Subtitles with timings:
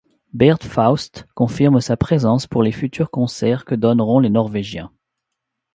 [0.33, 4.91] Bård Faust confirme sa présence pour les futurs concerts que donneront les norvégiens.